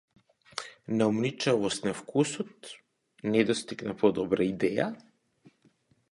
Наумничавост 0.99 1.83
на 1.87 1.93
вкусот, 1.99 2.69
недостиг 3.35 3.83
на 3.89 3.93
подобра 4.01 4.47
идеја? 4.47 4.89